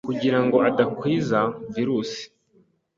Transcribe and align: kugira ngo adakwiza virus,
kugira 0.07 0.39
ngo 0.45 0.57
adakwiza 0.69 1.39
virus, 1.73 2.11